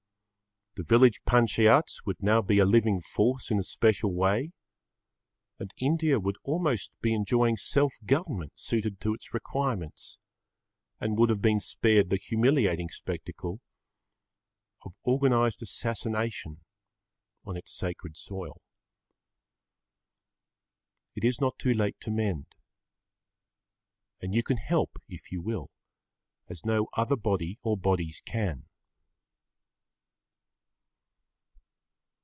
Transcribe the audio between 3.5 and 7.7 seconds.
in a special way, and India would almost be enjoying